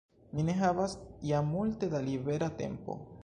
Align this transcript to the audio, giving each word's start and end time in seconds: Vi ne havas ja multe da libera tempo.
Vi 0.37 0.45
ne 0.47 0.55
havas 0.61 0.95
ja 1.33 1.43
multe 1.51 1.91
da 1.93 2.01
libera 2.09 2.49
tempo. 2.65 2.97